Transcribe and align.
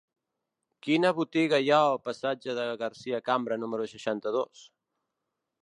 Quina 0.87 1.11
botiga 1.17 1.59
hi 1.65 1.69
ha 1.73 1.81
al 1.89 1.99
passatge 2.07 2.57
de 2.61 2.65
Garcia 2.85 3.21
Cambra 3.29 3.59
número 3.65 3.89
seixanta-dos? 3.93 4.65